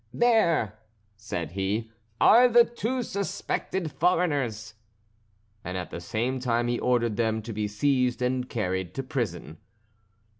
"There," 0.15 0.79
said 1.15 1.51
he, 1.51 1.91
"are 2.19 2.47
the 2.47 2.65
two 2.65 3.03
suspected 3.03 3.91
foreigners," 3.91 4.73
and 5.63 5.77
at 5.77 5.91
the 5.91 6.01
same 6.01 6.39
time 6.39 6.67
he 6.69 6.79
ordered 6.79 7.17
them 7.17 7.43
to 7.43 7.53
be 7.53 7.67
seized 7.67 8.19
and 8.23 8.49
carried 8.49 8.95
to 8.95 9.03
prison. 9.03 9.59